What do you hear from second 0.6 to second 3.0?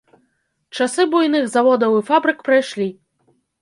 Часы буйных заводаў і фабрык прайшлі.